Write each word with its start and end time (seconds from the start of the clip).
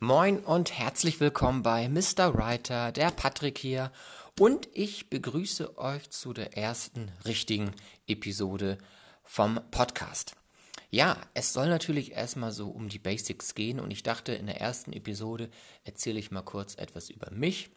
Moin 0.00 0.38
und 0.38 0.78
herzlich 0.78 1.18
willkommen 1.18 1.64
bei 1.64 1.88
Mr. 1.88 2.32
Writer, 2.32 2.92
der 2.92 3.10
Patrick 3.10 3.58
hier. 3.58 3.90
Und 4.38 4.68
ich 4.72 5.10
begrüße 5.10 5.76
euch 5.76 6.08
zu 6.10 6.32
der 6.32 6.56
ersten 6.56 7.10
richtigen 7.24 7.72
Episode 8.06 8.78
vom 9.24 9.58
Podcast. 9.72 10.36
Ja, 10.92 11.20
es 11.34 11.52
soll 11.52 11.68
natürlich 11.68 12.12
erstmal 12.12 12.52
so 12.52 12.68
um 12.68 12.88
die 12.88 13.00
Basics 13.00 13.56
gehen 13.56 13.80
und 13.80 13.90
ich 13.90 14.04
dachte, 14.04 14.32
in 14.34 14.46
der 14.46 14.60
ersten 14.60 14.92
Episode 14.92 15.50
erzähle 15.82 16.20
ich 16.20 16.30
mal 16.30 16.42
kurz 16.42 16.76
etwas 16.76 17.10
über 17.10 17.32
mich, 17.32 17.70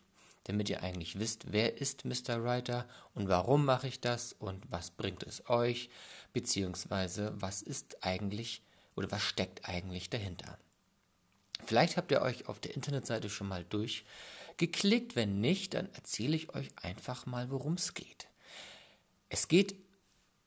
damit 0.44 0.70
ihr 0.70 0.84
eigentlich 0.84 1.18
wisst, 1.18 1.52
wer 1.52 1.82
ist 1.82 2.06
Mr. 2.06 2.44
Writer 2.44 2.88
und 3.16 3.30
warum 3.30 3.66
mache 3.66 3.88
ich 3.88 4.00
das 4.00 4.32
und 4.34 4.72
was 4.72 4.92
bringt 4.92 5.24
es 5.24 5.50
euch, 5.50 5.90
beziehungsweise 6.34 7.34
was 7.42 7.64
ist 7.64 8.04
eigentlich 8.04 8.62
oder 8.96 9.10
was 9.10 9.24
steckt 9.24 9.68
eigentlich 9.68 10.12
dahinter. 10.12 10.60
Vielleicht 11.66 11.98
habt 11.98 12.12
ihr 12.12 12.22
euch 12.22 12.48
auf 12.48 12.60
der 12.60 12.76
Internetseite 12.76 13.30
schon 13.30 13.48
mal 13.48 13.64
durchgeklickt. 13.66 15.16
Wenn 15.16 15.40
nicht, 15.40 15.74
dann 15.74 15.90
erzähle 15.94 16.36
ich 16.36 16.54
euch 16.56 16.70
einfach 16.82 17.26
mal, 17.26 17.50
worum 17.52 17.74
es 17.74 17.94
geht. 17.94 18.28
Es 19.30 19.48
geht 19.48 19.76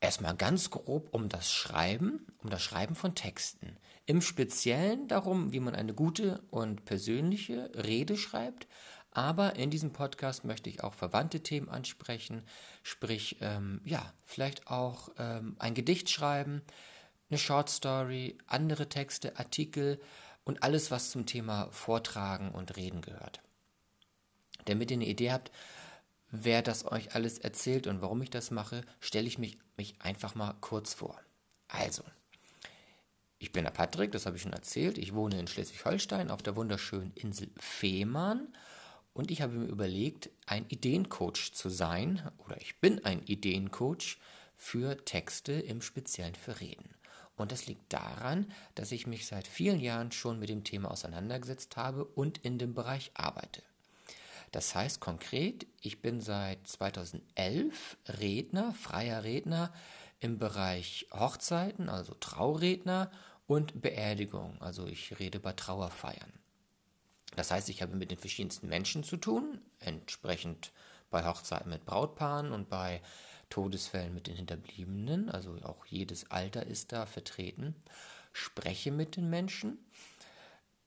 erstmal 0.01 0.37
ganz 0.37 0.71
grob 0.71 1.09
um 1.13 1.29
das 1.29 1.51
Schreiben, 1.51 2.27
um 2.39 2.51
das 2.51 2.63
Schreiben 2.63 2.95
von 2.95 3.15
Texten. 3.15 3.79
Im 4.07 4.21
Speziellen 4.21 5.09
darum, 5.09 5.53
wie 5.53 5.61
man 5.61 5.75
eine 5.75 5.95
gute 5.95 6.43
und 6.51 6.85
persönliche 6.85 7.71
Rede 7.75 8.19
schreibt. 8.19 8.67
Aber 9.11 9.57
in 9.57 9.71
diesem 9.71 9.93
Podcast 9.93 10.45
möchte 10.45 10.69
ich 10.69 10.83
auch 10.83 10.93
verwandte 10.93 11.41
Themen 11.41 11.69
ansprechen, 11.69 12.43
sprich, 12.83 13.39
ähm, 13.41 13.81
ja, 13.85 14.13
vielleicht 14.25 14.67
auch 14.67 15.09
ähm, 15.19 15.57
ein 15.59 15.73
Gedicht 15.75 16.11
schreiben, 16.11 16.63
eine 17.31 17.39
Short 17.39 17.71
Story, 17.71 18.37
andere 18.47 18.89
Texte, 18.89 19.39
Artikel 19.39 20.01
und 20.45 20.63
alles, 20.63 20.91
was 20.91 21.11
zum 21.11 21.27
Thema 21.27 21.69
Vortragen 21.71 22.51
und 22.51 22.77
Reden 22.77 23.01
gehört. 23.01 23.41
Damit 24.67 24.91
ihr 24.91 24.97
eine 24.97 25.07
Idee 25.07 25.33
habt, 25.33 25.51
wer 26.31 26.63
das 26.63 26.85
euch 26.85 27.15
alles 27.15 27.39
erzählt 27.39 27.87
und 27.87 28.03
warum 28.03 28.23
ich 28.23 28.31
das 28.31 28.51
mache, 28.51 28.85
stelle 29.01 29.27
ich 29.27 29.39
mich, 29.39 29.59
mich 29.77 30.01
einfach 30.01 30.35
mal 30.35 30.55
kurz 30.61 30.95
vor. 30.95 31.19
Also, 31.69 32.03
ich 33.39 33.53
bin 33.53 33.65
der 33.65 33.73
Patrick, 33.73 34.13
das 34.13 34.27
habe 34.27 34.37
ich 34.37 34.43
schon 34.43 34.53
erzählt. 34.53 34.97
Ich 34.97 35.15
wohne 35.15 35.39
in 35.39 35.47
Schleswig-Holstein 35.47 36.31
auf 36.31 36.43
der 36.43 36.57
wunderschönen 36.57 37.13
Insel 37.15 37.51
Fehmarn 37.57 38.49
und 39.13 39.31
ich 39.31 39.43
habe 39.43 39.53
mir 39.53 39.67
überlegt, 39.67 40.31
ein 40.47 40.67
Ideencoach 40.69 41.53
zu 41.53 41.69
sein 41.69 42.31
oder 42.39 42.61
ich 42.61 42.81
bin 42.81 43.05
ein 43.05 43.23
Ideencoach 43.23 44.19
für 44.57 45.05
Texte, 45.05 45.53
im 45.53 45.83
Speziellen 45.83 46.35
für 46.35 46.61
Reden. 46.61 46.95
Und 47.37 47.53
das 47.53 47.67
liegt 47.67 47.93
daran, 47.93 48.51
dass 48.75 48.93
ich 48.93 49.07
mich 49.07 49.27
seit 49.27 49.47
vielen 49.47 49.81
Jahren 49.81 50.13
schon 50.13 50.39
mit 50.39 50.49
dem 50.49 50.65
Thema 50.65 50.91
auseinandergesetzt 50.91 51.77
habe 51.77 52.05
und 52.05 52.39
in 52.39 52.59
dem 52.59 52.75
Bereich 52.75 53.11
arbeite. 53.15 53.63
Das 54.53 54.75
heißt 54.75 55.01
konkret, 55.01 55.67
ich 55.81 56.01
bin 56.01 56.21
seit 56.21 56.67
2011 56.69 57.97
Redner, 58.21 58.73
freier 58.73 59.25
Redner 59.25 59.73
im 60.21 60.39
Bereich 60.39 61.07
Hochzeiten, 61.13 61.89
also 61.89 62.15
Trauredner 62.15 63.11
und 63.49 63.83
Beerdigung, 63.83 64.63
also 64.63 64.87
ich 64.87 65.19
rede 65.19 65.41
bei 65.41 65.53
Trauerfeiern. 65.53 66.33
Das 67.35 67.51
heißt, 67.51 67.69
ich 67.69 67.83
habe 67.83 67.97
mit 67.97 68.13
den 68.13 68.19
verschiedensten 68.19 68.69
Menschen 68.69 69.03
zu 69.03 69.17
tun, 69.17 69.61
entsprechend 69.81 70.71
bei 71.11 71.27
Hochzeiten 71.27 71.71
mit 71.71 71.85
Brautpaaren 71.85 72.53
und 72.53 72.69
bei 72.69 73.03
Todesfällen 73.55 74.13
mit 74.13 74.27
den 74.27 74.35
Hinterbliebenen, 74.35 75.29
also 75.29 75.57
auch 75.63 75.87
jedes 75.87 76.29
Alter 76.33 76.67
ist 76.67 76.91
da 76.91 77.07
vertreten. 77.07 77.77
Spreche 78.33 78.91
mit 78.91 79.15
den 79.15 79.31
Menschen. 79.31 79.79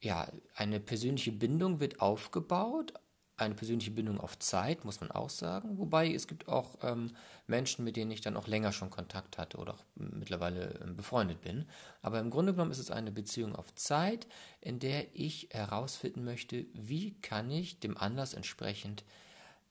Ja, 0.01 0.27
eine 0.53 0.81
persönliche 0.81 1.31
Bindung 1.31 1.79
wird 1.79 2.01
aufgebaut, 2.01 2.91
eine 3.37 3.55
persönliche 3.55 3.91
Bindung 3.91 4.19
auf 4.19 4.37
Zeit, 4.39 4.83
muss 4.83 4.99
man 4.99 5.11
auch 5.11 5.29
sagen. 5.29 5.77
Wobei 5.77 6.13
es 6.13 6.27
gibt 6.27 6.49
auch 6.49 6.77
ähm, 6.81 7.11
Menschen, 7.45 7.85
mit 7.85 7.95
denen 7.95 8.11
ich 8.11 8.19
dann 8.19 8.35
auch 8.35 8.47
länger 8.47 8.73
schon 8.73 8.89
Kontakt 8.89 9.37
hatte 9.37 9.59
oder 9.59 9.75
auch 9.75 9.85
mittlerweile 9.95 10.77
ähm, 10.83 10.97
befreundet 10.97 11.39
bin. 11.39 11.69
Aber 12.01 12.19
im 12.19 12.29
Grunde 12.29 12.51
genommen 12.51 12.71
ist 12.71 12.79
es 12.79 12.91
eine 12.91 13.13
Beziehung 13.13 13.55
auf 13.55 13.73
Zeit, 13.75 14.27
in 14.59 14.79
der 14.79 15.15
ich 15.15 15.47
herausfinden 15.51 16.25
möchte, 16.25 16.65
wie 16.73 17.13
kann 17.21 17.49
ich 17.49 17.79
dem 17.79 17.97
Anlass 17.97 18.33
entsprechend 18.33 19.05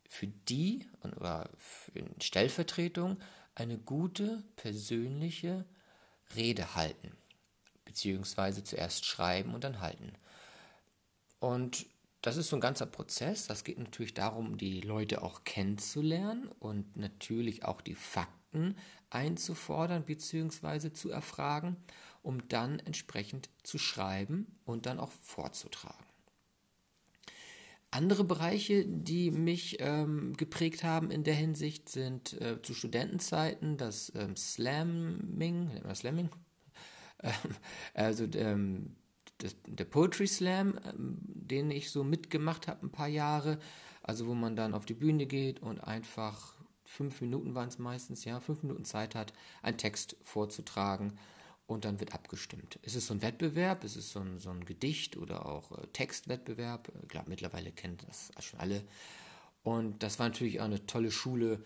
für 0.09 0.27
die 0.27 0.89
oder 1.03 1.51
für 1.59 2.05
Stellvertretung 2.21 3.19
eine 3.55 3.79
gute 3.79 4.45
persönliche 4.57 5.65
Rede 6.35 6.75
halten, 6.75 7.13
beziehungsweise 7.85 8.65
zuerst 8.65 9.05
schreiben 9.05 9.55
und 9.55 9.65
dann 9.65 9.81
halten. 9.81 10.13
Und 11.39 11.87
das 12.23 12.37
ist 12.37 12.49
so 12.49 12.57
ein 12.57 12.61
ganzer 12.61 12.87
Prozess. 12.87 13.47
Das 13.47 13.63
geht 13.63 13.79
natürlich 13.79 14.15
darum, 14.15 14.59
die 14.59 14.81
Leute 14.81 15.23
auch 15.23 15.45
kennenzulernen 15.45 16.49
und 16.59 16.97
natürlich 16.97 17.65
auch 17.65 17.81
die 17.81 17.95
Fakten 17.95 18.77
einzufordern 19.11 20.05
bzw. 20.05 20.93
zu 20.93 21.11
erfragen, 21.11 21.77
um 22.23 22.49
dann 22.49 22.81
entsprechend 22.81 23.49
zu 23.63 23.79
schreiben 23.79 24.59
und 24.65 24.87
dann 24.87 24.99
auch 24.99 25.13
vorzutragen. 25.23 26.06
Andere 27.97 28.25
Bereiche, 28.25 28.85
die 28.85 29.31
mich 29.31 29.79
ähm, 29.81 30.37
geprägt 30.37 30.85
haben 30.85 31.11
in 31.11 31.25
der 31.25 31.33
Hinsicht, 31.33 31.89
sind 31.89 32.39
äh, 32.43 32.61
zu 32.61 32.75
Studentenzeiten 32.75 33.79
das 33.79 34.13
ähm, 34.15 34.37
Slamming, 34.37 35.69
nennt 35.69 35.85
man 35.85 35.95
Slamming? 35.95 36.29
Also 37.95 38.27
ähm, 38.35 38.97
das, 39.39 39.57
der 39.67 39.87
Poetry 39.87 40.27
Slam, 40.27 40.79
ähm, 40.85 41.17
den 41.23 41.71
ich 41.71 41.91
so 41.91 42.05
mitgemacht 42.05 42.69
habe 42.69 42.85
ein 42.85 42.93
paar 42.93 43.09
Jahre, 43.09 43.59
also 44.03 44.27
wo 44.27 44.35
man 44.35 44.57
dann 44.57 44.75
auf 44.75 44.85
die 44.85 44.93
Bühne 44.93 45.25
geht 45.25 45.63
und 45.63 45.81
einfach 45.81 46.55
fünf 46.85 47.23
Minuten 47.23 47.55
waren 47.55 47.69
es 47.69 47.79
meistens, 47.79 48.27
ja, 48.27 48.41
fünf 48.41 48.63
Minuten 48.63 48.85
Zeit 48.85 49.15
hat, 49.15 49.33
einen 49.63 49.79
Text 49.79 50.17
vorzutragen 50.21 51.19
und 51.67 51.85
dann 51.85 52.01
wird 52.01 52.15
abgestimmt. 52.15 52.79
Es 52.83 52.95
ist 52.95 53.09
so 53.09 53.15
ein 53.15 53.23
Wettbewerb, 53.23 53.83
es 53.85 53.97
ist 53.97 54.13
so 54.13 54.21
ein, 54.21 54.39
so 54.39 54.51
ein 54.51 54.65
Gedicht 54.65 55.17
oder 55.17 55.47
auch 55.47 55.73
äh, 55.73 55.87
Textwettbewerb. 55.89 56.93
Ich 57.03 57.09
glaube, 57.09 57.29
mittlerweile 57.29 57.73
kennt 57.73 58.07
das 58.09 58.31
schon 58.41 58.61
alle. 58.61 58.85
Und 59.63 60.03
das 60.03 60.19
war 60.19 60.29
natürlich 60.29 60.61
auch 60.61 60.67
eine 60.67 60.87
tolle 60.87 61.11
Schule, 61.11 61.65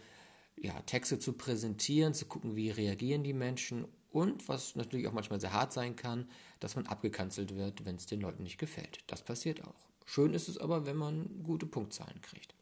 ja, 0.56 0.78
Texte 0.82 1.18
zu 1.18 1.34
präsentieren, 1.34 2.14
zu 2.14 2.26
gucken, 2.26 2.56
wie 2.56 2.70
reagieren 2.70 3.24
die 3.24 3.34
Menschen 3.34 3.86
und 4.10 4.48
was 4.48 4.74
natürlich 4.74 5.06
auch 5.06 5.12
manchmal 5.12 5.40
sehr 5.40 5.52
hart 5.52 5.72
sein 5.72 5.96
kann, 5.96 6.28
dass 6.60 6.76
man 6.76 6.86
abgekanzelt 6.86 7.54
wird, 7.54 7.84
wenn 7.84 7.96
es 7.96 8.06
den 8.06 8.20
Leuten 8.20 8.42
nicht 8.42 8.58
gefällt. 8.58 8.98
Das 9.06 9.22
passiert 9.22 9.62
auch. 9.64 9.86
Schön 10.06 10.34
ist 10.34 10.48
es 10.48 10.58
aber, 10.58 10.86
wenn 10.86 10.96
man 10.96 11.42
gute 11.44 11.66
Punktzahlen 11.66 12.20
kriegt. 12.20 12.54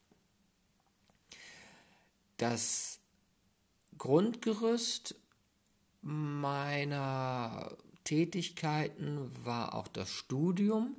Das 2.37 3.01
Grundgerüst 3.97 5.17
meiner 6.03 7.77
Tätigkeiten 8.05 9.31
war 9.45 9.75
auch 9.75 9.89
das 9.89 10.11
Studium. 10.11 10.97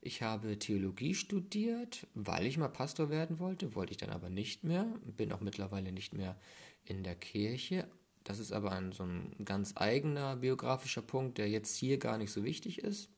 Ich 0.00 0.22
habe 0.22 0.58
Theologie 0.58 1.14
studiert, 1.14 2.06
weil 2.14 2.46
ich 2.46 2.58
mal 2.58 2.68
Pastor 2.68 3.10
werden 3.10 3.38
wollte, 3.38 3.74
wollte 3.74 3.92
ich 3.92 3.96
dann 3.96 4.10
aber 4.10 4.28
nicht 4.28 4.62
mehr, 4.62 4.86
bin 5.16 5.32
auch 5.32 5.40
mittlerweile 5.40 5.92
nicht 5.92 6.12
mehr 6.12 6.36
in 6.84 7.02
der 7.02 7.14
Kirche. 7.14 7.88
Das 8.22 8.38
ist 8.38 8.52
aber 8.52 8.72
ein, 8.72 8.92
so 8.92 9.04
ein 9.04 9.34
ganz 9.44 9.72
eigener 9.76 10.36
biografischer 10.36 11.02
Punkt, 11.02 11.38
der 11.38 11.48
jetzt 11.48 11.76
hier 11.76 11.98
gar 11.98 12.18
nicht 12.18 12.32
so 12.32 12.44
wichtig 12.44 12.78
ist. 12.78 13.08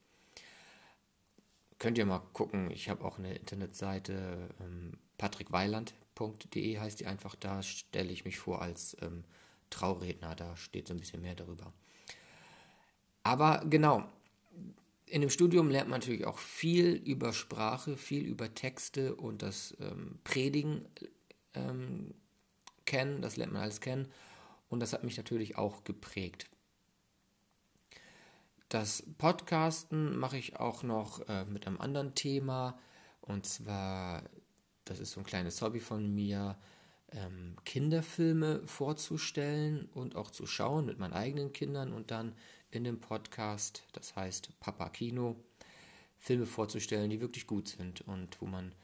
Könnt 1.79 1.99
ihr 1.99 2.07
mal 2.07 2.21
gucken, 2.33 2.71
ich 2.71 2.89
habe 2.89 3.05
auch 3.05 3.19
eine 3.19 3.35
Internetseite, 3.35 4.49
ähm, 4.61 4.93
patrickweiland.de 5.19 6.79
heißt 6.79 7.01
die 7.01 7.07
einfach, 7.07 7.35
da 7.35 7.63
stelle 7.63 8.13
ich 8.13 8.25
mich 8.25 8.39
vor 8.39 8.63
als 8.63 8.97
ähm, 9.03 9.25
Trauredner, 9.71 10.35
da 10.35 10.57
steht 10.57 10.89
so 10.89 10.95
ein 10.95 11.01
bisschen 11.01 11.23
mehr 11.23 11.35
darüber. 11.35 11.73
Aber 13.23 13.65
genau, 13.69 14.09
in 15.07 15.21
dem 15.21 15.31
Studium 15.31 15.71
lernt 15.71 15.89
man 15.89 16.01
natürlich 16.01 16.27
auch 16.27 16.39
viel 16.39 16.95
über 16.95 17.33
Sprache, 17.33 17.97
viel 17.97 18.25
über 18.25 18.55
Texte 18.55 19.15
und 19.15 19.43
das 19.43 19.77
ähm, 19.81 20.19
Predigen 20.25 20.87
ähm, 21.55 22.15
kennen, 22.85 23.23
das 23.23 23.37
lernt 23.37 23.53
man 23.53 23.63
alles 23.63 23.81
kennen 23.81 24.09
und 24.69 24.81
das 24.81 24.93
hat 24.93 25.05
mich 25.05 25.17
natürlich 25.17 25.57
auch 25.57 25.85
geprägt. 25.85 26.49
Das 28.69 29.05
Podcasten 29.19 30.17
mache 30.17 30.39
ich 30.39 30.57
auch 30.57 30.83
noch 30.83 31.29
äh, 31.29 31.45
mit 31.45 31.67
einem 31.67 31.81
anderen 31.81 32.15
Thema 32.15 32.79
und 33.21 33.47
zwar, 33.47 34.25
das 34.85 34.99
ist 34.99 35.13
so 35.13 35.21
ein 35.21 35.27
kleines 35.27 35.63
Hobby 35.63 35.81
von 35.81 36.13
mir, 36.13 36.57
ähm, 37.13 37.57
Kinderfilme 37.65 38.67
vorzustellen 38.67 39.87
und 39.95 40.17
auch 40.17 40.31
zu 40.31 40.47
schauen 40.47 40.87
mit 40.87 40.99
meinen 40.99 41.13
eigenen 41.13 41.53
Kindern 41.53 41.93
und 41.93 42.11
dann 42.11 42.35
in 42.71 42.85
dem 42.85 43.01
Podcast, 43.01 43.85
das 43.93 44.17
heißt 44.17 44.51
Papa 44.61 44.89
Kino, 44.89 45.37
Filme 46.19 46.47
vorzustellen, 46.47 47.11
die 47.11 47.21
wirklich 47.21 47.47
gut 47.47 47.69
sind 47.69 48.01
und 48.03 48.41
wo 48.41 48.47
man 48.47 48.75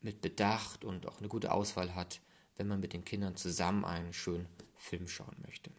mit 0.00 0.20
Bedacht 0.20 0.84
und 0.84 1.06
auch 1.06 1.18
eine 1.18 1.28
gute 1.28 1.52
Auswahl 1.52 1.94
hat, 1.94 2.20
wenn 2.56 2.68
man 2.68 2.80
mit 2.80 2.92
den 2.92 3.04
Kindern 3.04 3.36
zusammen 3.36 3.84
einen 3.84 4.12
schönen 4.12 4.46
Film 4.76 5.08
schauen 5.08 5.36
möchte. 5.44 5.70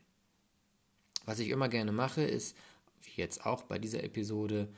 Was 1.25 1.39
ich 1.39 1.49
immer 1.49 1.69
gerne 1.69 1.91
mache, 1.91 2.21
ist, 2.23 2.57
wie 3.03 3.21
jetzt 3.21 3.45
auch 3.45 3.63
bei 3.63 3.79
dieser 3.79 4.03
Episode, 4.03 4.69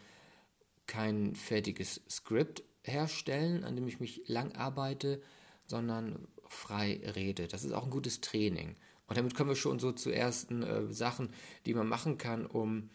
kein 0.88 1.35
fertiges 1.35 2.01
Skript 2.09 2.63
herstellen, 2.83 3.63
an 3.63 3.75
dem 3.75 3.88
ich 3.88 4.00
mich 4.00 4.23
lang 4.27 4.53
arbeite, 4.53 5.21
sondern 5.67 6.27
frei 6.50 7.00
rede. 7.16 7.48
Das 7.48 7.63
ist 7.63 7.72
auch 7.72 7.86
ein 7.86 7.90
gutes 7.92 8.19
Training. 8.19 8.75
Und 9.07 9.18
damit 9.18 9.36
kommen 9.36 9.50
wir 9.50 9.56
schon 9.56 9.80
so 9.80 9.92
zu 9.92 10.12
ersten 10.12 10.63
äh, 10.63 10.92
Sachen, 10.92 11.30
die 11.66 11.74
man 11.74 11.88
machen 11.88 12.18
kann, 12.18 12.46
um 12.46 12.90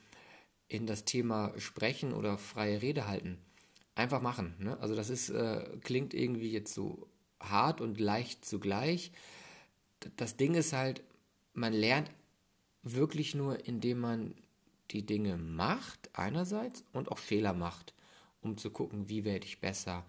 in 0.68 0.86
das 0.86 1.04
Thema 1.04 1.52
Sprechen 1.58 2.12
oder 2.12 2.36
freie 2.36 2.82
Rede 2.82 3.06
halten. 3.06 3.38
Einfach 3.94 4.20
machen. 4.20 4.54
Ne? 4.58 4.78
Also 4.80 4.94
das 4.94 5.08
ist, 5.08 5.30
äh, 5.30 5.64
klingt 5.82 6.14
irgendwie 6.14 6.50
jetzt 6.50 6.74
so 6.74 7.08
hart 7.40 7.80
und 7.80 8.00
leicht 8.00 8.44
zugleich. 8.44 9.12
Das 10.16 10.36
Ding 10.36 10.54
ist 10.54 10.72
halt, 10.72 11.02
man 11.52 11.72
lernt 11.72 12.10
wirklich 12.82 13.34
nur, 13.34 13.66
indem 13.66 14.00
man 14.00 14.34
die 14.90 15.06
Dinge 15.06 15.36
macht, 15.36 16.10
einerseits, 16.12 16.84
und 16.92 17.10
auch 17.10 17.18
Fehler 17.18 17.54
macht, 17.54 17.94
um 18.40 18.56
zu 18.56 18.70
gucken, 18.70 19.08
wie 19.08 19.24
werde 19.24 19.46
ich 19.46 19.60
besser. 19.60 20.04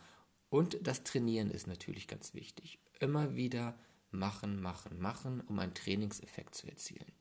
Und 0.49 0.77
das 0.81 1.03
Trainieren 1.03 1.51
ist 1.51 1.67
natürlich 1.67 2.07
ganz 2.07 2.33
wichtig. 2.33 2.79
Immer 2.99 3.35
wieder 3.35 3.77
machen, 4.11 4.61
machen, 4.61 4.99
machen, 4.99 5.41
um 5.41 5.59
einen 5.59 5.73
Trainingseffekt 5.73 6.55
zu 6.55 6.67
erzielen. 6.67 7.11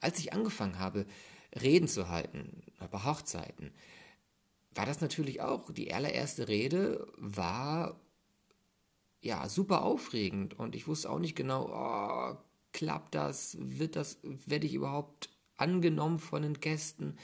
Als 0.00 0.18
ich 0.18 0.32
angefangen 0.32 0.78
habe, 0.78 1.06
Reden 1.60 1.88
zu 1.88 2.08
halten, 2.08 2.62
bei 2.90 3.04
Hochzeiten, 3.04 3.72
war 4.72 4.86
das 4.86 5.00
natürlich 5.00 5.40
auch, 5.40 5.70
die 5.72 5.92
allererste 5.92 6.48
Rede 6.48 7.06
war 7.16 8.00
ja 9.20 9.48
super 9.48 9.82
aufregend 9.82 10.58
und 10.58 10.74
ich 10.74 10.86
wusste 10.86 11.10
auch 11.10 11.18
nicht 11.18 11.34
genau, 11.34 11.68
oh, 11.70 12.36
klappt 12.72 13.14
das, 13.14 13.56
wird 13.60 13.96
das, 13.96 14.18
werde 14.22 14.66
ich 14.66 14.74
überhaupt 14.74 15.30
angenommen 15.56 16.18
von 16.18 16.42
den 16.42 16.60
Gästen, 16.60 17.16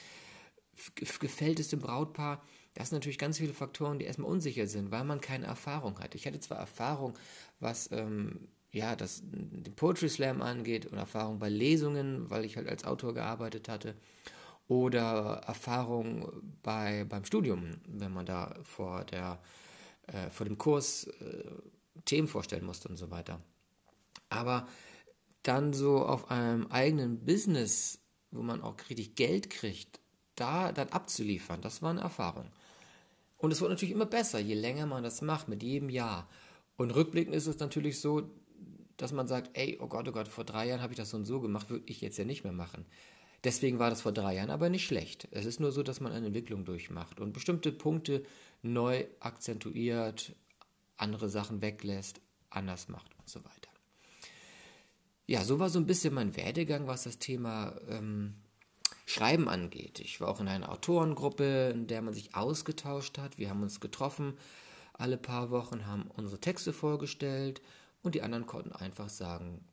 gefällt 0.95 1.59
es 1.59 1.69
dem 1.69 1.79
Brautpaar? 1.79 2.43
Das 2.75 2.89
sind 2.89 2.97
natürlich 2.97 3.17
ganz 3.17 3.37
viele 3.37 3.53
Faktoren, 3.53 3.99
die 3.99 4.05
erstmal 4.05 4.29
unsicher 4.29 4.67
sind, 4.67 4.91
weil 4.91 5.05
man 5.05 5.21
keine 5.21 5.45
Erfahrung 5.45 5.99
hat. 5.99 6.13
Ich 6.13 6.27
hatte 6.27 6.39
zwar 6.39 6.59
Erfahrung, 6.59 7.17
was 7.59 7.89
ähm, 7.91 8.49
ja, 8.71 8.97
das, 8.97 9.21
den 9.23 9.73
Poetry 9.75 10.09
Slam 10.09 10.41
angeht 10.41 10.85
und 10.85 10.97
Erfahrung 10.97 11.39
bei 11.39 11.47
Lesungen, 11.49 12.29
weil 12.29 12.43
ich 12.43 12.57
halt 12.57 12.67
als 12.67 12.83
Autor 12.83 13.13
gearbeitet 13.13 13.69
hatte 13.69 13.95
oder 14.67 15.41
Erfahrung 15.47 16.29
bei, 16.61 17.05
beim 17.05 17.23
Studium, 17.23 17.77
wenn 17.87 18.11
man 18.11 18.25
da 18.25 18.55
vor, 18.63 19.05
der, 19.05 19.39
äh, 20.07 20.29
vor 20.29 20.45
dem 20.45 20.57
Kurs 20.57 21.07
äh, 21.07 21.43
Themen 22.03 22.27
vorstellen 22.27 22.65
musste 22.65 22.89
und 22.89 22.97
so 22.97 23.09
weiter. 23.11 23.39
Aber 24.27 24.67
dann 25.43 25.71
so 25.71 26.05
auf 26.05 26.29
einem 26.29 26.67
eigenen 26.67 27.23
Business, 27.23 27.99
wo 28.31 28.41
man 28.41 28.61
auch 28.61 28.75
richtig 28.89 29.15
Geld 29.15 29.49
kriegt, 29.49 30.01
da 30.35 30.73
dann 30.73 30.89
abzuliefern, 30.89 31.61
das 31.61 31.81
war 31.81 31.91
eine 31.91 32.01
Erfahrung. 32.01 32.51
Und 33.37 33.51
es 33.51 33.61
wird 33.61 33.69
natürlich 33.69 33.93
immer 33.93 34.05
besser, 34.05 34.39
je 34.39 34.55
länger 34.55 34.85
man 34.85 35.03
das 35.03 35.21
macht, 35.21 35.47
mit 35.47 35.61
jedem 35.61 35.89
Jahr. 35.89 36.29
Und 36.77 36.91
rückblickend 36.91 37.35
ist 37.35 37.47
es 37.47 37.59
natürlich 37.59 37.99
so, 37.99 38.29
dass 38.97 39.11
man 39.11 39.27
sagt, 39.27 39.51
ey, 39.53 39.77
oh 39.81 39.87
Gott, 39.87 40.07
oh 40.07 40.11
Gott, 40.11 40.27
vor 40.27 40.45
drei 40.45 40.67
Jahren 40.67 40.81
habe 40.81 40.93
ich 40.93 40.97
das 40.97 41.09
so 41.09 41.17
und 41.17 41.25
so 41.25 41.41
gemacht, 41.41 41.69
würde 41.69 41.85
ich 41.87 42.01
jetzt 42.01 42.17
ja 42.17 42.25
nicht 42.25 42.43
mehr 42.43 42.53
machen. 42.53 42.85
Deswegen 43.43 43.77
war 43.77 43.89
das 43.89 44.01
vor 44.01 44.11
drei 44.11 44.35
Jahren 44.35 44.49
aber 44.49 44.69
nicht 44.69 44.87
schlecht. 44.87 45.27
Es 45.31 45.45
ist 45.45 45.59
nur 45.59 45.71
so, 45.71 45.83
dass 45.83 45.99
man 45.99 46.11
eine 46.11 46.27
Entwicklung 46.27 46.65
durchmacht 46.65 47.19
und 47.19 47.33
bestimmte 47.33 47.71
Punkte 47.71 48.25
neu 48.63 49.05
akzentuiert, 49.19 50.33
andere 50.97 51.29
Sachen 51.29 51.61
weglässt, 51.61 52.21
anders 52.49 52.87
macht 52.87 53.11
und 53.19 53.29
so 53.29 53.43
weiter. 53.43 53.69
Ja, 55.27 55.43
so 55.43 55.59
war 55.59 55.69
so 55.69 55.79
ein 55.79 55.85
bisschen 55.85 56.13
mein 56.13 56.35
Werdegang, 56.35 56.87
was 56.87 57.03
das 57.03 57.19
Thema 57.19 57.75
ähm, 57.89 58.35
Schreiben 59.05 59.47
angeht. 59.47 59.99
Ich 59.99 60.19
war 60.19 60.29
auch 60.29 60.39
in 60.39 60.47
einer 60.47 60.71
Autorengruppe, 60.71 61.69
in 61.73 61.87
der 61.87 62.01
man 62.01 62.13
sich 62.13 62.35
ausgetauscht 62.35 63.17
hat. 63.17 63.37
Wir 63.37 63.49
haben 63.49 63.61
uns 63.61 63.79
getroffen 63.79 64.35
alle 64.97 65.17
paar 65.17 65.51
Wochen, 65.51 65.85
haben 65.85 66.09
unsere 66.15 66.39
Texte 66.39 66.73
vorgestellt 66.73 67.61
und 68.01 68.15
die 68.15 68.21
anderen 68.21 68.45
konnten 68.45 68.71
einfach 68.71 69.09
sagen, 69.09 69.63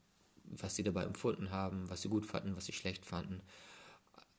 was 0.44 0.76
sie 0.76 0.82
dabei 0.82 1.04
empfunden 1.04 1.50
haben, 1.50 1.88
was 1.88 2.02
sie 2.02 2.08
gut 2.08 2.26
fanden, 2.26 2.56
was 2.56 2.66
sie 2.66 2.72
schlecht 2.72 3.06
fanden. 3.06 3.40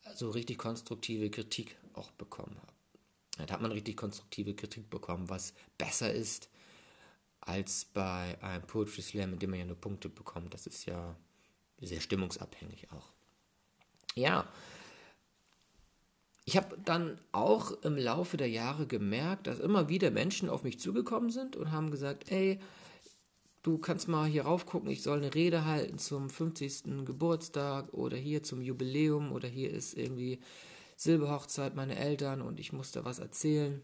Also 0.04 0.30
richtig 0.30 0.58
konstruktive 0.58 1.30
Kritik 1.30 1.78
auch 1.94 2.12
bekommen 2.12 2.58
haben. 2.58 3.48
Da 3.48 3.54
hat 3.54 3.62
man 3.62 3.72
richtig 3.72 3.98
konstruktive 3.98 4.54
Kritik 4.54 4.90
bekommen, 4.90 5.30
was 5.30 5.54
besser 5.78 6.14
ist 6.14 6.50
als 7.40 7.86
bei 7.86 8.38
einem 8.42 8.66
Poetry 8.68 9.02
Slam, 9.02 9.34
in 9.34 9.40
dem 9.40 9.50
man 9.50 9.60
ja 9.60 9.66
nur 9.66 9.80
Punkte 9.80 10.10
bekommt. 10.10 10.54
Das 10.54 10.68
ist 10.68 10.86
ja 10.86 11.16
sehr 11.82 12.00
stimmungsabhängig 12.00 12.92
auch. 12.92 13.08
Ja, 14.16 14.48
ich 16.46 16.58
habe 16.58 16.78
dann 16.84 17.18
auch 17.32 17.72
im 17.84 17.96
Laufe 17.96 18.38
der 18.38 18.50
Jahre 18.50 18.86
gemerkt, 18.86 19.48
dass 19.48 19.60
immer 19.60 19.88
wieder 19.88 20.12
Menschen 20.12 20.50
auf 20.50 20.64
mich 20.64 20.80
zugekommen 20.80 21.30
sind 21.30 21.56
und 21.56 21.72
haben 21.72 21.90
gesagt, 21.90 22.32
ey, 22.32 22.60
du 23.62 23.78
kannst 23.78 24.10
mal 24.10 24.28
hier 24.28 24.44
raufgucken, 24.44 24.90
ich 24.90 25.04
soll 25.04 25.20
eine 25.20 25.34
Rede 25.34 25.66
halten 25.66 25.98
zum 25.98 26.30
50. 26.30 27.06
Geburtstag 27.06 27.94
oder 27.94 28.18
hier 28.18 28.44
zum 28.44 28.62
Jubiläum 28.62 29.32
oder 29.32 29.48
hier 29.48 29.72
ist 29.72 29.98
irgendwie 29.98 30.42
Silberhochzeit 30.98 31.76
meiner 31.76 31.98
Eltern 31.98 32.42
und 32.42 32.60
ich 32.60 32.74
muss 32.74 32.92
da 32.92 33.06
was 33.06 33.20
erzählen. 33.20 33.82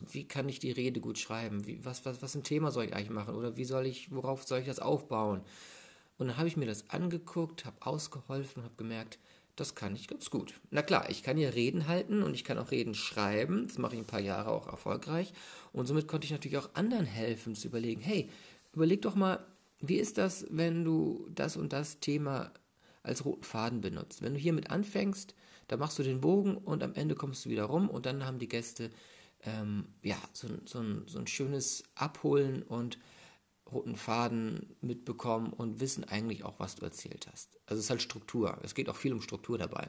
Wie 0.00 0.26
kann 0.26 0.48
ich 0.48 0.58
die 0.58 0.72
Rede 0.72 1.00
gut 1.00 1.18
schreiben? 1.18 1.66
Wie, 1.66 1.84
was, 1.84 2.04
was, 2.04 2.20
was 2.20 2.34
ein 2.34 2.42
Thema 2.42 2.72
soll 2.72 2.86
ich 2.86 2.94
eigentlich 2.94 3.10
machen? 3.10 3.36
Oder 3.36 3.56
wie 3.56 3.64
soll 3.64 3.86
ich, 3.86 4.10
worauf 4.12 4.42
soll 4.42 4.58
ich 4.58 4.66
das 4.66 4.80
aufbauen? 4.80 5.42
Und 6.18 6.28
dann 6.28 6.36
habe 6.36 6.48
ich 6.48 6.56
mir 6.56 6.66
das 6.66 6.90
angeguckt, 6.90 7.64
habe 7.64 7.76
ausgeholfen, 7.80 8.64
habe 8.64 8.74
gemerkt, 8.76 9.18
das 9.56 9.74
kann 9.74 9.94
ich 9.94 10.08
ganz 10.08 10.30
gut. 10.30 10.54
Na 10.70 10.82
klar, 10.82 11.08
ich 11.10 11.22
kann 11.22 11.36
hier 11.36 11.54
Reden 11.54 11.86
halten 11.86 12.22
und 12.22 12.34
ich 12.34 12.44
kann 12.44 12.58
auch 12.58 12.70
Reden 12.70 12.94
schreiben. 12.94 13.66
Das 13.66 13.78
mache 13.78 13.94
ich 13.94 14.00
ein 14.00 14.06
paar 14.06 14.20
Jahre 14.20 14.50
auch 14.50 14.66
erfolgreich. 14.66 15.32
Und 15.72 15.86
somit 15.86 16.08
konnte 16.08 16.24
ich 16.24 16.32
natürlich 16.32 16.58
auch 16.58 16.74
anderen 16.74 17.06
helfen, 17.06 17.54
zu 17.54 17.68
überlegen, 17.68 18.00
hey, 18.00 18.30
überleg 18.72 19.02
doch 19.02 19.14
mal, 19.14 19.46
wie 19.80 19.96
ist 19.96 20.18
das, 20.18 20.46
wenn 20.50 20.84
du 20.84 21.28
das 21.34 21.56
und 21.56 21.72
das 21.72 22.00
Thema 22.00 22.52
als 23.02 23.24
roten 23.24 23.44
Faden 23.44 23.80
benutzt? 23.80 24.22
Wenn 24.22 24.34
du 24.34 24.40
hiermit 24.40 24.70
anfängst, 24.70 25.34
dann 25.68 25.78
machst 25.78 25.98
du 25.98 26.02
den 26.02 26.20
Bogen 26.20 26.56
und 26.56 26.82
am 26.82 26.94
Ende 26.94 27.14
kommst 27.14 27.44
du 27.44 27.50
wieder 27.50 27.64
rum 27.64 27.88
und 27.88 28.06
dann 28.06 28.24
haben 28.24 28.38
die 28.38 28.48
Gäste 28.48 28.90
ähm, 29.46 29.86
ja, 30.02 30.16
so, 30.32 30.48
so, 30.64 30.82
so 31.06 31.18
ein 31.18 31.26
schönes 31.26 31.84
Abholen 31.94 32.62
und 32.62 32.98
roten 33.72 33.96
Faden 33.96 34.76
mitbekommen 34.80 35.52
und 35.52 35.80
wissen 35.80 36.04
eigentlich 36.04 36.44
auch, 36.44 36.58
was 36.58 36.76
du 36.76 36.84
erzählt 36.84 37.26
hast. 37.30 37.58
Also 37.66 37.78
es 37.78 37.86
ist 37.86 37.90
halt 37.90 38.02
Struktur. 38.02 38.58
Es 38.62 38.74
geht 38.74 38.88
auch 38.88 38.96
viel 38.96 39.12
um 39.12 39.22
Struktur 39.22 39.58
dabei. 39.58 39.88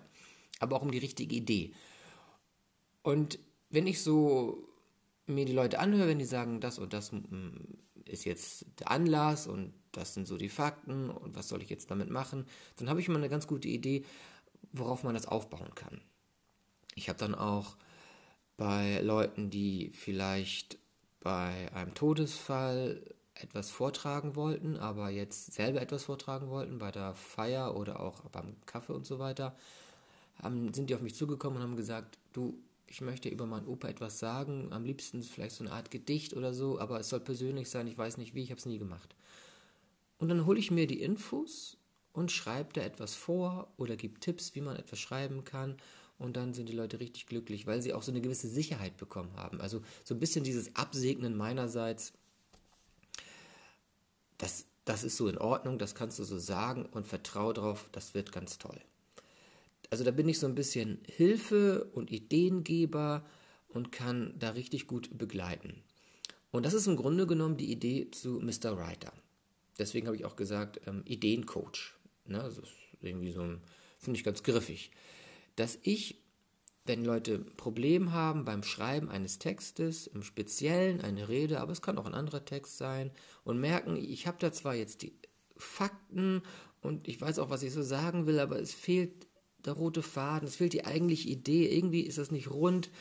Aber 0.60 0.75
auch 0.75 0.81
um 0.81 0.92
die 0.92 0.98
richtige 0.98 1.36
Idee. 1.36 1.74
Und 3.04 3.39
wenn 3.69 3.88
ich 3.88 4.01
so 4.01 4.68
mir 5.27 5.45
die 5.45 5.54
Leute 5.54 5.80
anhöre, 5.80 6.07
wenn 6.07 6.19
die 6.19 6.26
sagen, 6.26 6.61
das 6.61 6.80
und 6.80 6.94
das 6.94 7.11
mm, 7.11 7.57
ist 8.06 8.26
jetzt 8.26 8.66
der 8.80 8.92
Anlass 8.92 9.47
und 9.47 9.73
das 9.92 10.14
sind 10.14 10.28
so 10.28 10.38
die 10.38 10.50
Fakten 10.50 11.09
und 11.09 11.35
was 11.35 11.50
soll 11.50 11.61
ich 11.61 11.69
jetzt 11.69 11.92
damit 11.92 12.09
machen, 12.09 12.45
dann 12.78 12.90
habe 12.90 13.02
ich 13.02 13.07
immer 13.07 13.18
eine 13.18 13.30
ganz 13.30 13.47
gute 13.47 13.68
Idee, 13.68 14.06
worauf 14.71 15.04
man 15.04 15.14
das 15.14 15.26
aufbauen 15.26 15.73
kann. 15.76 16.02
Ich 16.95 17.09
habe 17.09 17.19
dann 17.19 17.35
auch 17.35 17.78
bei 18.57 19.02
Leuten, 19.02 19.50
die 19.50 19.92
vielleicht 19.94 20.78
bei 21.19 21.71
einem 21.73 21.94
Todesfall 21.94 23.02
etwas 23.35 23.69
vortragen 23.69 24.35
wollten, 24.35 24.77
aber 24.77 25.09
jetzt 25.09 25.54
selber 25.54 25.81
etwas 25.81 26.06
vortragen 26.06 26.49
wollten, 26.49 26.80
bei 26.80 26.92
der 26.92 27.13
Feier 27.13 27.75
oder 27.75 27.99
auch 27.99 28.21
beim 28.31 28.56
Kaffee 28.65 28.94
und 28.94 29.06
so 29.06 29.19
weiter, 29.19 29.56
haben, 30.42 30.73
sind 30.73 30.89
die 30.89 30.95
auf 30.95 31.01
mich 31.01 31.15
zugekommen 31.15 31.57
und 31.57 31.63
haben 31.63 31.75
gesagt, 31.75 32.18
du, 32.33 32.57
ich 32.87 33.01
möchte 33.01 33.30
über 33.30 33.45
meinen 33.45 33.68
Opa 33.68 33.89
etwas 33.89 34.19
sagen, 34.19 34.71
am 34.71 34.85
liebsten 34.85 35.21
vielleicht 35.21 35.56
so 35.56 35.63
eine 35.63 35.73
Art 35.73 35.92
Gedicht 35.92 36.33
oder 36.33 36.54
so, 36.54 36.80
aber 36.80 36.99
es 36.99 37.09
soll 37.09 37.19
persönlich 37.19 37.69
sein, 37.69 37.87
ich 37.87 37.97
weiß 37.97 38.18
nicht 38.18 38.35
wie, 38.35 38.44
ich 38.44 38.51
habe 38.51 38.59
es 38.59 38.65
nie 38.65 38.77
gemacht. 38.77 39.15
Und 40.18 40.30
dann 40.30 40.45
hole 40.45 40.59
ich 40.59 40.71
mir 40.71 40.87
die 40.87 41.01
Infos 41.01 41.77
und 42.13 42.31
schreibe 42.31 42.73
da 42.73 42.81
etwas 42.81 43.15
vor 43.15 43.68
oder 43.77 43.97
gebe 43.97 44.19
Tipps, 44.19 44.56
wie 44.56 44.61
man 44.61 44.77
etwas 44.77 44.99
schreiben 44.99 45.44
kann. 45.44 45.75
Und 46.18 46.37
dann 46.37 46.54
sind 46.54 46.69
die 46.69 46.75
Leute 46.75 47.01
richtig 47.01 47.27
glücklich, 47.27 47.68
weil 47.68 47.81
sie 47.81 47.94
auch 47.94 48.01
so 48.01 48.11
eine 48.11 48.21
gewisse 48.21 48.47
Sicherheit 48.47 48.95
bekommen 48.95 49.35
haben. 49.35 49.59
Also 49.59 49.81
so 50.06 50.15
ein 50.15 50.19
bisschen 50.19 50.45
dieses 50.45 50.73
Absegnen 50.75 51.35
meinerseits, 51.35 52.13
das, 54.37 54.65
das 54.85 55.04
ist 55.04 55.18
so 55.18 55.27
in 55.27 55.37
Ordnung, 55.37 55.77
das 55.77 55.95
kannst 55.95 56.19
du 56.19 56.23
so 56.23 56.37
sagen 56.37 56.85
und 56.85 57.07
vertraue 57.07 57.54
drauf, 57.54 57.89
das 57.92 58.13
wird 58.13 58.31
ganz 58.31 58.57
toll. 58.57 58.80
Also 59.89 60.04
da 60.04 60.11
bin 60.11 60.27
ich 60.27 60.39
so 60.39 60.47
ein 60.47 60.56
bisschen 60.56 60.99
Hilfe 61.06 61.85
und 61.94 62.11
Ideengeber 62.11 63.25
und 63.69 63.92
kann 63.92 64.33
da 64.39 64.51
richtig 64.51 64.87
gut 64.87 65.18
begleiten. 65.18 65.83
Und 66.51 66.65
das 66.65 66.73
ist 66.73 66.87
im 66.87 66.95
Grunde 66.95 67.27
genommen 67.27 67.57
die 67.57 67.71
Idee 67.71 68.09
zu 68.11 68.39
Mr. 68.39 68.77
Writer. 68.77 69.13
Deswegen 69.77 70.07
habe 70.07 70.15
ich 70.15 70.25
auch 70.25 70.35
gesagt, 70.35 70.80
ähm, 70.87 71.04
Ideencoach. 71.06 71.94
Ne? 72.25 72.37
Das 72.37 72.57
ist 72.57 72.71
irgendwie 73.01 73.31
so, 73.31 73.42
finde 73.99 74.18
ich 74.18 74.23
ganz 74.23 74.42
griffig. 74.42 74.92
Dass 75.56 75.77
ich 75.83 76.21
wenn 76.85 77.04
Leute 77.04 77.39
Probleme 77.39 78.11
haben 78.11 78.45
beim 78.45 78.63
Schreiben 78.63 79.09
eines 79.09 79.39
Textes, 79.39 80.06
im 80.07 80.21
Speziellen 80.21 81.01
eine 81.01 81.27
Rede, 81.27 81.59
aber 81.59 81.71
es 81.71 81.81
kann 81.81 81.97
auch 81.97 82.06
ein 82.06 82.13
anderer 82.13 82.45
Text 82.45 82.77
sein, 82.77 83.11
und 83.44 83.59
merken, 83.59 83.97
ich 83.97 84.27
habe 84.27 84.37
da 84.39 84.51
zwar 84.51 84.75
jetzt 84.75 85.01
die 85.01 85.18
Fakten 85.57 86.44
und 86.81 87.07
ich 87.07 87.19
weiß 87.19 87.39
auch, 87.39 87.49
was 87.49 87.63
ich 87.63 87.73
so 87.73 87.81
sagen 87.81 88.27
will, 88.27 88.39
aber 88.39 88.59
es 88.59 88.73
fehlt 88.73 89.27
der 89.65 89.73
rote 89.73 90.04
Faden, 90.04 90.47
es 90.47 90.57
fehlt 90.57 90.73
die 90.73 90.85
eigentliche 90.85 91.30
Idee, 91.30 91.68
irgendwie 91.75 92.01
ist 92.01 92.19
das 92.19 92.30
nicht 92.30 92.51
rund 92.51 92.92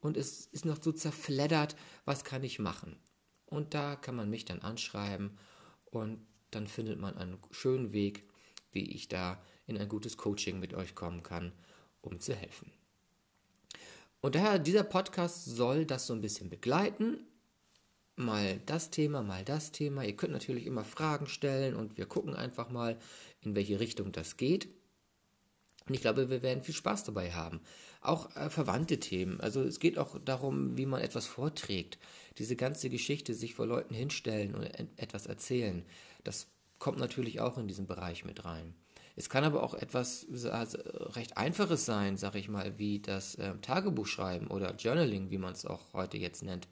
und 0.00 0.18
es 0.18 0.46
ist 0.46 0.66
noch 0.66 0.82
so 0.82 0.92
zerfleddert, 0.92 1.76
was 2.04 2.24
kann 2.24 2.44
ich 2.44 2.58
machen? 2.58 2.98
Und 3.46 3.72
da 3.72 3.96
kann 3.96 4.16
man 4.16 4.28
mich 4.28 4.44
dann 4.44 4.60
anschreiben 4.60 5.38
und 5.86 6.26
dann 6.50 6.66
findet 6.66 7.00
man 7.00 7.16
einen 7.16 7.38
schönen 7.52 7.92
Weg, 7.92 8.28
wie 8.70 8.90
ich 8.90 9.08
da 9.08 9.42
in 9.66 9.78
ein 9.78 9.88
gutes 9.88 10.18
Coaching 10.18 10.60
mit 10.60 10.74
euch 10.74 10.94
kommen 10.94 11.22
kann, 11.22 11.52
um 12.02 12.20
zu 12.20 12.34
helfen. 12.34 12.72
Und 14.20 14.34
daher, 14.34 14.58
dieser 14.58 14.84
Podcast 14.84 15.44
soll 15.46 15.86
das 15.86 16.06
so 16.06 16.14
ein 16.14 16.20
bisschen 16.20 16.50
begleiten. 16.50 17.26
Mal 18.16 18.60
das 18.66 18.90
Thema, 18.90 19.22
mal 19.22 19.44
das 19.44 19.72
Thema. 19.72 20.04
Ihr 20.04 20.16
könnt 20.16 20.32
natürlich 20.32 20.66
immer 20.66 20.84
Fragen 20.84 21.26
stellen 21.26 21.74
und 21.74 21.96
wir 21.96 22.06
gucken 22.06 22.34
einfach 22.34 22.68
mal, 22.68 22.98
in 23.40 23.54
welche 23.54 23.80
Richtung 23.80 24.12
das 24.12 24.36
geht. 24.36 24.68
Und 25.86 25.94
ich 25.94 26.02
glaube, 26.02 26.28
wir 26.28 26.42
werden 26.42 26.62
viel 26.62 26.74
Spaß 26.74 27.04
dabei 27.04 27.32
haben. 27.32 27.60
Auch 28.02 28.36
äh, 28.36 28.50
verwandte 28.50 29.00
Themen. 29.00 29.40
Also 29.40 29.62
es 29.62 29.80
geht 29.80 29.98
auch 29.98 30.18
darum, 30.22 30.76
wie 30.76 30.86
man 30.86 31.00
etwas 31.00 31.26
vorträgt. 31.26 31.98
Diese 32.38 32.56
ganze 32.56 32.90
Geschichte, 32.90 33.34
sich 33.34 33.54
vor 33.54 33.66
Leuten 33.66 33.94
hinstellen 33.94 34.54
und 34.54 34.64
etwas 34.96 35.26
erzählen, 35.26 35.84
das 36.22 36.48
kommt 36.78 36.98
natürlich 36.98 37.40
auch 37.40 37.58
in 37.58 37.68
diesen 37.68 37.86
Bereich 37.86 38.24
mit 38.24 38.44
rein. 38.44 38.74
Es 39.20 39.28
kann 39.28 39.44
aber 39.44 39.62
auch 39.62 39.74
etwas 39.74 40.26
recht 40.30 41.36
Einfaches 41.36 41.84
sein, 41.84 42.16
sag 42.16 42.36
ich 42.36 42.48
mal, 42.48 42.78
wie 42.78 43.00
das 43.00 43.34
äh, 43.34 43.52
Tagebuchschreiben 43.60 44.48
oder 44.48 44.74
Journaling, 44.74 45.30
wie 45.30 45.36
man 45.36 45.52
es 45.52 45.66
auch 45.66 45.92
heute 45.92 46.16
jetzt 46.16 46.42
nennt. 46.42 46.68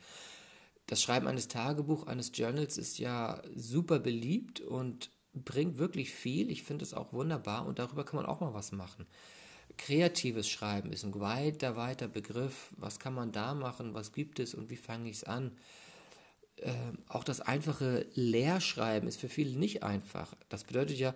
Das 0.86 1.02
Schreiben 1.02 1.26
eines 1.26 1.48
Tagebuch, 1.48 2.06
eines 2.06 2.32
Journals 2.32 2.78
ist 2.78 2.98
ja 2.98 3.42
super 3.54 3.98
beliebt 3.98 4.62
und 4.62 5.10
bringt 5.34 5.76
wirklich 5.76 6.10
viel. 6.10 6.50
Ich 6.50 6.62
finde 6.62 6.86
es 6.86 6.94
auch 6.94 7.12
wunderbar 7.12 7.66
und 7.66 7.78
darüber 7.78 8.06
kann 8.06 8.16
man 8.16 8.24
auch 8.24 8.40
mal 8.40 8.54
was 8.54 8.72
machen. 8.72 9.04
Kreatives 9.76 10.48
Schreiben 10.48 10.90
ist 10.90 11.04
ein 11.04 11.20
weiter, 11.20 11.76
weiter 11.76 12.08
Begriff. 12.08 12.72
Was 12.78 12.98
kann 12.98 13.12
man 13.12 13.30
da 13.30 13.52
machen? 13.52 13.92
Was 13.92 14.14
gibt 14.14 14.40
es 14.40 14.54
und 14.54 14.70
wie 14.70 14.76
fange 14.76 15.10
ich 15.10 15.16
es 15.16 15.24
an? 15.24 15.52
Ähm, 16.62 16.98
auch 17.08 17.24
das 17.24 17.40
einfache 17.40 18.06
Leerschreiben 18.14 19.06
ist 19.08 19.20
für 19.20 19.28
viele 19.28 19.56
nicht 19.58 19.82
einfach. 19.82 20.34
Das 20.48 20.64
bedeutet 20.64 20.98
ja, 20.98 21.14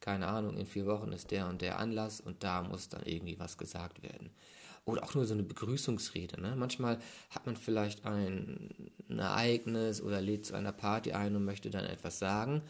keine 0.00 0.26
Ahnung, 0.26 0.56
in 0.56 0.66
vier 0.66 0.86
Wochen 0.86 1.12
ist 1.12 1.30
der 1.30 1.46
und 1.46 1.62
der 1.62 1.78
Anlass 1.78 2.20
und 2.20 2.42
da 2.42 2.62
muss 2.62 2.88
dann 2.88 3.04
irgendwie 3.04 3.38
was 3.38 3.56
gesagt 3.56 4.02
werden. 4.02 4.30
Oder 4.84 5.04
auch 5.04 5.14
nur 5.14 5.24
so 5.24 5.32
eine 5.32 5.44
Begrüßungsrede. 5.44 6.40
Ne? 6.40 6.56
Manchmal 6.56 6.98
hat 7.30 7.46
man 7.46 7.56
vielleicht 7.56 8.04
ein, 8.04 8.70
ein 9.08 9.18
Ereignis 9.18 10.02
oder 10.02 10.20
lädt 10.20 10.44
zu 10.44 10.54
einer 10.54 10.72
Party 10.72 11.12
ein 11.12 11.36
und 11.36 11.44
möchte 11.44 11.70
dann 11.70 11.84
etwas 11.84 12.18
sagen, 12.18 12.62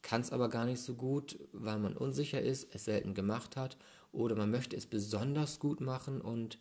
kann 0.00 0.22
es 0.22 0.32
aber 0.32 0.48
gar 0.48 0.64
nicht 0.64 0.80
so 0.80 0.94
gut, 0.94 1.38
weil 1.52 1.78
man 1.78 1.96
unsicher 1.96 2.40
ist, 2.40 2.74
es 2.74 2.86
selten 2.86 3.14
gemacht 3.14 3.56
hat 3.56 3.76
oder 4.12 4.36
man 4.36 4.50
möchte 4.50 4.76
es 4.76 4.86
besonders 4.86 5.58
gut 5.58 5.80
machen 5.80 6.20
und 6.20 6.58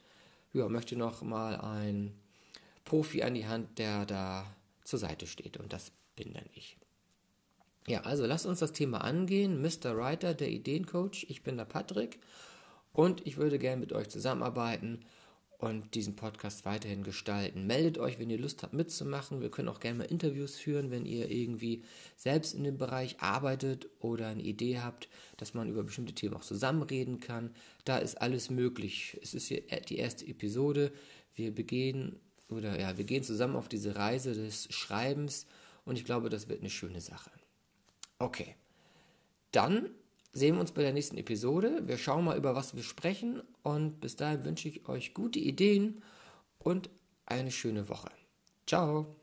ja, 0.53 0.67
möchte 0.67 0.95
noch 0.95 1.21
mal 1.21 1.55
einen 1.55 2.19
Profi 2.83 3.23
an 3.23 3.35
die 3.35 3.47
Hand, 3.47 3.77
der 3.77 4.05
da 4.05 4.55
zur 4.83 4.99
Seite 4.99 5.27
steht 5.27 5.57
und 5.57 5.71
das 5.71 5.91
bin 6.15 6.33
dann 6.33 6.45
ich. 6.53 6.77
Ja, 7.87 8.01
also 8.01 8.25
lasst 8.25 8.45
uns 8.45 8.59
das 8.59 8.73
Thema 8.73 8.99
angehen. 8.99 9.61
Mr. 9.61 9.97
Writer, 9.97 10.33
der 10.33 10.49
Ideencoach, 10.49 11.25
ich 11.29 11.41
bin 11.43 11.57
der 11.57 11.65
Patrick 11.65 12.19
und 12.93 13.25
ich 13.25 13.37
würde 13.37 13.57
gerne 13.59 13.79
mit 13.79 13.93
euch 13.93 14.09
zusammenarbeiten 14.09 15.05
und 15.61 15.93
diesen 15.93 16.15
Podcast 16.15 16.65
weiterhin 16.65 17.03
gestalten. 17.03 17.67
Meldet 17.67 17.99
euch, 17.99 18.17
wenn 18.17 18.31
ihr 18.31 18.39
Lust 18.39 18.63
habt 18.63 18.73
mitzumachen. 18.73 19.41
Wir 19.41 19.51
können 19.51 19.69
auch 19.69 19.79
gerne 19.79 19.99
mal 19.99 20.05
Interviews 20.05 20.55
führen, 20.57 20.89
wenn 20.89 21.05
ihr 21.05 21.29
irgendwie 21.29 21.83
selbst 22.17 22.55
in 22.55 22.63
dem 22.63 22.79
Bereich 22.79 23.19
arbeitet 23.19 23.87
oder 23.99 24.29
eine 24.29 24.41
Idee 24.41 24.79
habt, 24.79 25.07
dass 25.37 25.53
man 25.53 25.69
über 25.69 25.83
bestimmte 25.83 26.13
Themen 26.13 26.35
auch 26.35 26.41
zusammenreden 26.41 27.19
kann. 27.19 27.51
Da 27.85 27.99
ist 27.99 28.19
alles 28.19 28.49
möglich. 28.49 29.19
Es 29.21 29.35
ist 29.35 29.49
hier 29.49 29.61
die 29.87 29.97
erste 29.97 30.25
Episode. 30.25 30.91
Wir 31.35 31.53
begehen 31.53 32.19
oder 32.49 32.79
ja, 32.79 32.97
wir 32.97 33.05
gehen 33.05 33.23
zusammen 33.23 33.55
auf 33.55 33.69
diese 33.69 33.95
Reise 33.95 34.33
des 34.33 34.67
Schreibens 34.73 35.45
und 35.85 35.95
ich 35.95 36.05
glaube, 36.05 36.29
das 36.29 36.49
wird 36.49 36.61
eine 36.61 36.71
schöne 36.71 37.01
Sache. 37.01 37.29
Okay. 38.17 38.55
Dann 39.51 39.91
sehen 40.33 40.55
wir 40.55 40.61
uns 40.61 40.71
bei 40.71 40.81
der 40.81 40.93
nächsten 40.93 41.17
Episode. 41.17 41.81
Wir 41.85 41.97
schauen 41.97 42.25
mal, 42.25 42.37
über 42.37 42.55
was 42.55 42.75
wir 42.75 42.83
sprechen. 42.83 43.41
Und 43.63 43.99
bis 43.99 44.15
dahin 44.15 44.45
wünsche 44.45 44.67
ich 44.67 44.87
euch 44.87 45.13
gute 45.13 45.39
Ideen 45.39 46.01
und 46.57 46.89
eine 47.25 47.51
schöne 47.51 47.89
Woche. 47.89 48.09
Ciao. 48.67 49.20